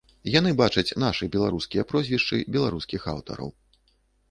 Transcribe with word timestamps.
Яны 0.35 0.53
бачаць 0.61 0.95
нашы 1.03 1.23
беларускія 1.35 1.85
прозвішчы, 1.93 2.41
беларускіх 2.59 3.01
аўтараў. 3.17 3.55